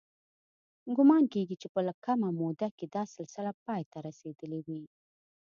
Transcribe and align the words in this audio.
ګومان 0.95 1.23
کېږي 1.33 1.55
چې 1.61 1.67
په 1.73 1.79
کمه 2.05 2.29
موده 2.39 2.67
کې 2.77 2.85
دا 2.95 3.03
سلسله 3.15 3.51
پای 3.65 3.81
ته 3.91 3.97
رسېدلې 4.07 4.59
وي. 4.67 4.83